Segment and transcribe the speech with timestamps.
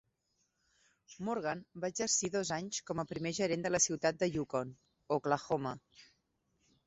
[1.27, 4.71] Morgan va exercir dos anys com a primer gerent de la ciutat de Yukon,
[5.17, 5.75] Oklahoma.